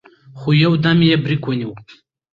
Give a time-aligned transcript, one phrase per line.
[0.39, 1.71] خو يودم يې برېک ونيو.